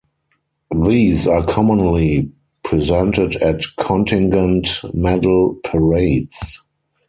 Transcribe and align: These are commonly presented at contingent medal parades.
These 0.83 1.27
are 1.27 1.45
commonly 1.45 2.31
presented 2.63 3.35
at 3.35 3.61
contingent 3.79 4.81
medal 4.95 5.59
parades. 5.63 6.59